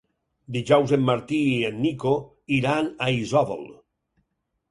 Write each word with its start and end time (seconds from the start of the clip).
Dijous 0.53 0.93
en 0.95 1.03
Martí 1.09 1.41
i 1.49 1.59
en 1.67 1.77
Nico 1.83 2.13
iran 2.59 2.89
a 3.09 3.13
Isòvol. 3.21 3.65